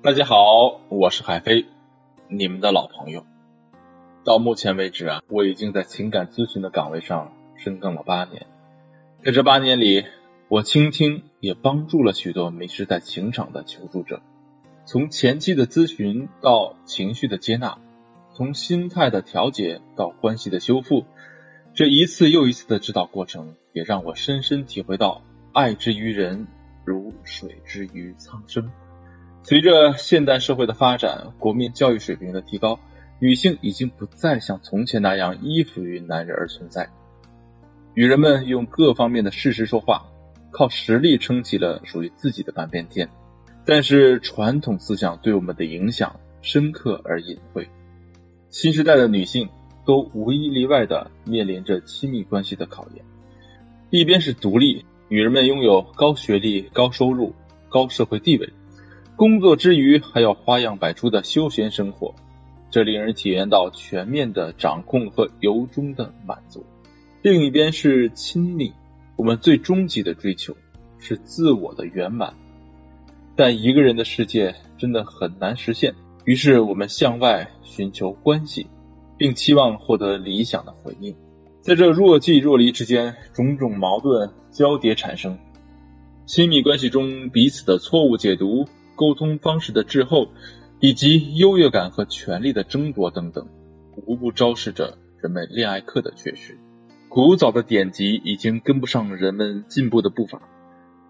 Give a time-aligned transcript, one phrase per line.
[0.00, 1.66] 大家好，我是海飞，
[2.28, 3.26] 你们的老朋友。
[4.24, 8.46] 到目前为止啊，我已经在情感咨询的岗位上深耕了八年。
[9.24, 10.04] 在这八年里，
[10.48, 14.22] 我倾听也帮助了许多迷失在情场的求助者。
[14.86, 17.78] 从前期的咨询到情绪的接纳，
[18.36, 21.06] 从心态的调节到关系的修复，
[21.74, 25.22] 这一次又一次的指导过程，也让我深深体会到，
[25.52, 26.46] 爱之于人，
[26.84, 28.70] 如水之于苍生。
[29.42, 32.78] 随着现代社会的发展，国民教育水平的提高，
[33.18, 36.90] 女性已经不再像从前那样依附于男人而存在。
[37.94, 40.06] 女人们用各方面的事实说话，
[40.50, 43.08] 靠实力撑起了属于自己的半边天。
[43.64, 47.68] 但是传统思想对我们的影响深刻而隐晦。
[48.50, 49.48] 新时代的女性
[49.84, 53.04] 都无一例外的面临着亲密关系的考验。
[53.90, 57.34] 一边是独立，女人们拥有高学历、高收入、
[57.68, 58.52] 高社会地位。
[59.18, 62.14] 工作之余还要花样百出的休闲生活，
[62.70, 66.64] 这令人体验到全面的掌控和由衷的满足。
[67.20, 68.72] 另一边是亲密，
[69.16, 70.56] 我们最终极的追求
[71.00, 72.34] 是自我的圆满，
[73.34, 75.96] 但一个人的世界真的很难实现。
[76.24, 78.68] 于是我们向外寻求关系，
[79.16, 81.16] 并期望获得理想的回应。
[81.60, 85.40] 在这若即若离之间，种种矛盾交叠产生，
[86.24, 88.68] 亲密关系中彼此的错误解读。
[88.98, 90.32] 沟通方式的滞后，
[90.80, 93.46] 以及优越感和权力的争夺等等，
[93.94, 96.58] 无不昭示着人们恋爱课的缺失。
[97.08, 100.42] 古早的典籍已经跟不上人们进步的步伐。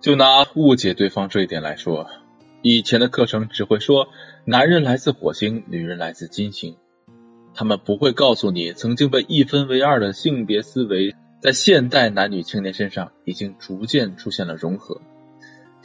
[0.00, 2.06] 就拿误解对方这一点来说，
[2.60, 4.08] 以前的课程只会说
[4.44, 6.76] 男人来自火星，女人来自金星，
[7.54, 15.00] 他们不会告诉你，曾经被一分为二的性别思维，在现代男女青年身上已经逐渐出现了融合。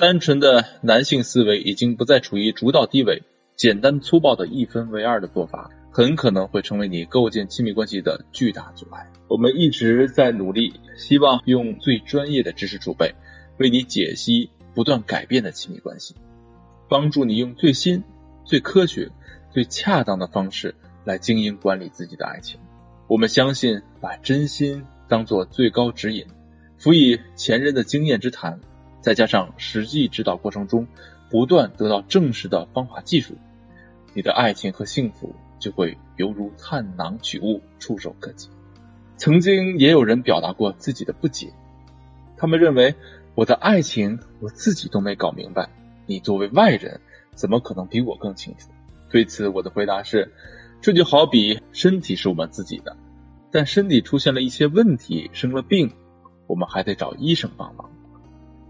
[0.01, 3.21] 单纯的男性思维已经不再处于主导地位，
[3.55, 9.11] 简单粗暴的一分为二的做法，很可能会成为你构建亲密关系的巨大阻碍。
[9.27, 13.13] 我们一直在努力，希望用最专业的知识储备，
[13.59, 16.15] 为你解析不断改变的亲密关系，
[16.89, 18.03] 帮助你用最新、
[18.43, 19.11] 最科学、
[19.53, 20.73] 最恰当的方式
[21.05, 22.59] 来经营管理自己的爱情。
[23.07, 26.25] 我们相信，把真心当做最高指引，
[26.79, 28.61] 辅以前人的经验之谈。
[29.01, 30.87] 再加上实际指导过程中
[31.29, 33.35] 不断得到证实的方法技术，
[34.13, 38.49] 你的爱情和幸福就会犹如探囊取物，触手可及。
[39.17, 41.53] 曾经也有人表达过自己的不解，
[42.37, 42.95] 他们认为
[43.35, 45.69] 我的爱情我自己都没搞明白，
[46.05, 46.99] 你作为外人
[47.35, 48.69] 怎么可能比我更清楚？
[49.09, 50.31] 对此我的回答是，
[50.81, 52.97] 这就好比身体是我们自己的，
[53.51, 55.93] 但身体出现了一些问题，生了病，
[56.47, 57.90] 我们还得找医生帮忙。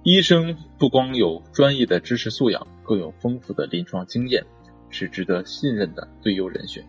[0.04, 4.44] 医生不光有专业的知识素养，更有丰富的临床经验，
[4.90, 6.84] 是值得信任的最优人选。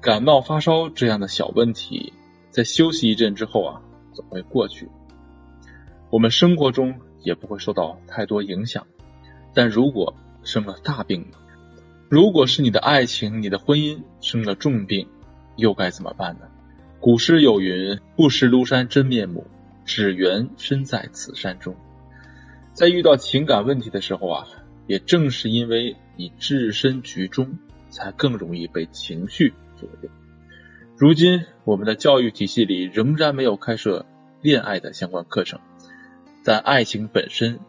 [0.00, 2.14] 感冒发烧这样的小问题，
[2.50, 3.82] 在休息一阵之后啊，
[4.14, 4.88] 总会过去。
[6.08, 8.86] 我们生活中也不会受到太多影响。
[9.52, 11.36] 但如果生了大病呢？
[12.08, 15.06] 如果是你的爱情、你的婚姻生了重病，
[15.56, 16.48] 又该怎么办呢？
[16.98, 19.46] 古诗有云：“不识庐山真面目，
[19.84, 21.76] 只缘身在此山中。”
[22.74, 24.46] 在遇到情感问题的时候啊，
[24.86, 27.58] 也正是因为你置身局中，
[27.90, 30.08] 才更容易被情绪左右。
[30.96, 34.06] 如今我们的教育体系里仍然没有开设
[34.40, 35.60] 恋爱的相关课程，
[36.44, 37.60] 但爱情本身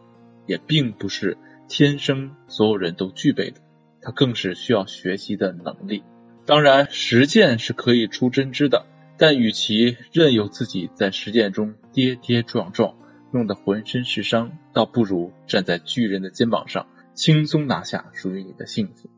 [0.46, 1.36] 也并不是
[1.68, 3.60] 天生所有人都具备的，
[4.00, 6.02] 它更是需要学习的能力。
[6.46, 8.86] 当然，实践是可以出真知的，
[9.18, 12.94] 但与其任由自己在实践中跌跌撞撞。
[13.34, 19.10] 弄得浑身是伤，倒不如站在巨人的肩膀上，轻松拿下属于你的幸福。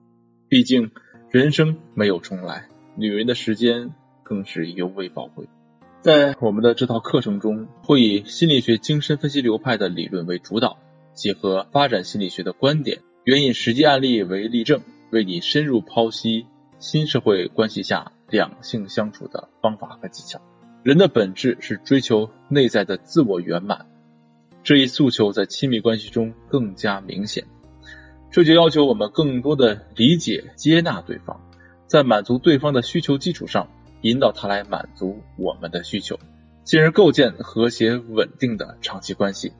[0.48, 0.90] 毕竟
[1.30, 2.66] 人生没有重来，
[2.96, 5.46] 女人的时间更是尤为宝贵。
[6.00, 10.78] 在我们的这套课程中，会以心理学精神分析流派的理论为主导，
[11.12, 14.80] 结合发展心理学的观点，援引实际案例为例证，
[15.10, 16.46] 为你深入剖析
[16.78, 20.40] 新社会关系下两性相处的方法和技巧。
[20.82, 23.86] 人的本质是追求内在的自我圆满。
[24.66, 27.44] 这一诉求在亲密关系中更加明显，
[28.32, 31.40] 这就要求我们更多的理解、接纳对方，
[31.86, 33.68] 在满足对方的需求基础上，
[34.00, 36.18] 引导他来满足我们的需求，
[36.64, 39.52] 进而构建和谐稳定的长期关系。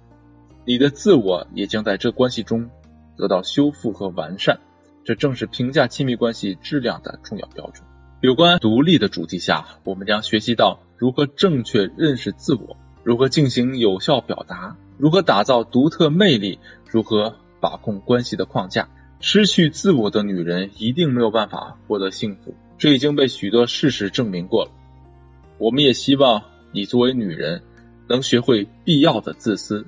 [0.64, 2.68] 你的自我也将在这关系中
[3.16, 4.58] 得到修复和完善，
[5.04, 7.86] 这正是评价亲密关系质量的重要标准。
[8.22, 14.76] 有关独立的主题下，我们将学习到如何正确认识自我，如何进行有效表达。
[14.98, 16.58] 如何打造独特魅力？
[16.90, 18.88] 如何把控关系的框架？
[19.18, 24.70] 失去自我的女人一定没有办法获得幸福，这已经被许多事实证明过了。
[25.58, 27.62] 我们也希望你作为女人
[28.08, 29.86] 能学会必要的自私，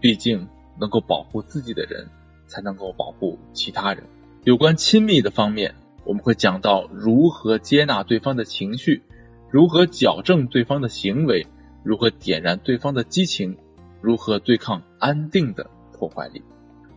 [0.00, 0.48] 毕竟
[0.78, 2.08] 能够保护自己的人，
[2.46, 4.04] 才能够保护其他人。
[4.44, 5.74] 有关亲密的方面，
[6.04, 9.02] 我们会讲到如何接纳对方的情绪，
[9.50, 11.46] 如何矫正对方的行为，
[11.84, 13.58] 如何点燃对方的激情，
[14.00, 16.42] 如何对抗安定的破坏力。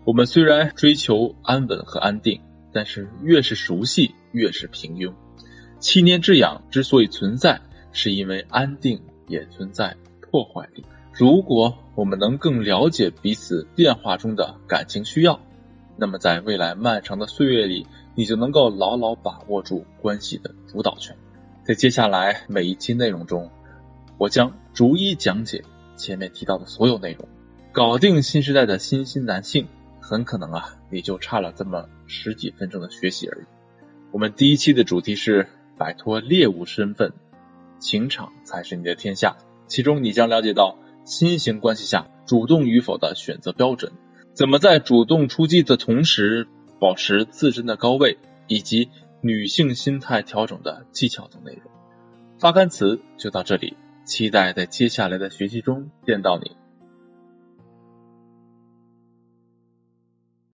[0.05, 2.41] 我们虽然追求安稳和安定，
[2.71, 5.13] 但是越是熟悉，越是平庸。
[5.79, 7.61] 七年之痒之所以存在，
[7.91, 10.85] 是因为安定也存在破坏力。
[11.13, 15.39] 如果我们能更了解彼此变化中的感情需要，
[15.95, 17.85] 那么在未来漫长的岁月里，
[18.15, 21.15] 你就能够牢牢把握住关系的主导权。
[21.63, 23.51] 在接下来每一期内容中，
[24.17, 25.63] 我将逐一讲解
[25.95, 27.28] 前面提到的所有内容，
[27.72, 29.68] 搞定新时代的新兴男性。
[30.06, 33.45] 很可能啊，你就差了这么十几分钟的学习而已。
[34.12, 35.48] 我们第一期的主题是
[35.78, 37.13] 摆脱猎物身份，
[37.80, 39.38] 情场才是你的天下。
[39.68, 43.94] 其中你将了解到新型关系下主动与否的选择标准，
[44.34, 46.50] 怎么在主动出击的同时
[46.81, 48.18] 保持自身的高位，
[48.48, 48.90] 以及
[49.22, 51.72] 女性心态调整的技巧等内容。
[52.40, 56.62] 发刊词就到这里，期待在接下来的学习中见到你。